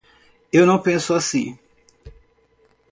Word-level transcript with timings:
Eu 0.51 0.65
não 0.65 0.81
penso 0.81 1.13
assim. 1.13 1.55